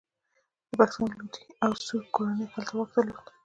[0.67, 3.25] د پښتنو لودي او سور کورنیو هلته واک درلود.